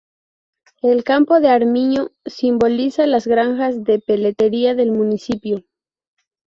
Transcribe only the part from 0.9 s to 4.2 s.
campo de armiño simboliza las granjas de